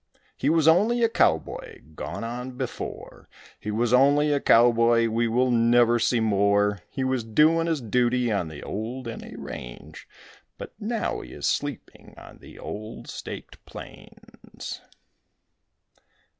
He 0.35 0.49
was 0.49 0.67
only 0.67 1.03
a 1.03 1.09
cowboy 1.09 1.81
gone 1.93 2.23
on 2.23 2.53
before, 2.57 3.29
He 3.59 3.69
was 3.69 3.93
only 3.93 4.33
a 4.33 4.39
cowboy, 4.39 5.07
we 5.09 5.27
will 5.27 5.51
never 5.51 5.99
see 5.99 6.19
more; 6.19 6.79
He 6.89 7.03
was 7.03 7.23
doing 7.23 7.67
his 7.67 7.81
duty 7.81 8.31
on 8.31 8.47
the 8.47 8.63
old 8.63 9.07
N 9.07 9.23
A 9.23 9.37
range 9.39 10.07
But 10.57 10.73
now 10.79 11.19
he 11.21 11.33
is 11.33 11.45
sleeping 11.45 12.15
on 12.17 12.39
the 12.39 12.57
old 12.57 13.07
staked 13.09 13.63
plains. 13.67 14.81